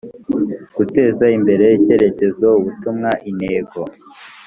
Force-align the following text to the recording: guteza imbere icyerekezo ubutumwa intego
guteza 0.75 1.25
imbere 1.37 1.65
icyerekezo 1.77 2.47
ubutumwa 2.59 3.09
intego 3.29 3.79